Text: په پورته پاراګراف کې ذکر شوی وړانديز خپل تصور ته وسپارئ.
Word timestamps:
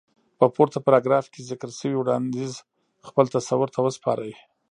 په 0.39 0.45
پورته 0.55 0.77
پاراګراف 0.87 1.25
کې 1.33 1.47
ذکر 1.51 1.69
شوی 1.79 1.95
وړانديز 1.97 2.53
خپل 3.07 3.25
تصور 3.35 3.67
ته 3.75 3.79
وسپارئ. 3.83 4.33